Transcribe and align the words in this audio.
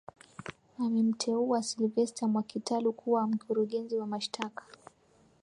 Amemteua 0.79 1.61
Sylvester 1.63 2.27
Mwakitalu 2.27 2.93
kuwa 2.93 3.27
mkurugenzi 3.27 3.95
wa 3.97 4.07
mashtaka 4.07 4.65